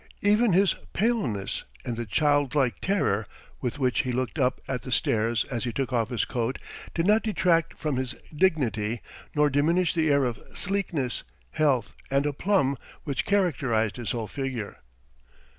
[0.21, 3.23] Even his paleness and the childlike terror
[3.61, 6.57] with which he looked up at the stairs as he took off his coat
[6.95, 9.01] did not detract from his dignity
[9.35, 14.77] nor diminish the air of sleekness, health, and aplomb which characterized his whole figure.